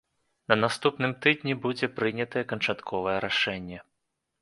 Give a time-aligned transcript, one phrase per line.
[0.51, 3.79] На наступным тыдні будзе прынятае канчатковае рашэнне.